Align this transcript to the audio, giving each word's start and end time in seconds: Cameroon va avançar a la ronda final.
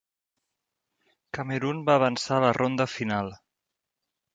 Cameroon 1.39 1.85
va 1.91 2.01
avançar 2.01 2.41
a 2.41 2.43
la 2.49 2.53
ronda 2.61 2.93
final. 2.99 3.35